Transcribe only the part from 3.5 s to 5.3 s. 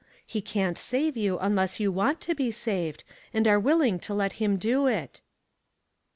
willing to let him do it."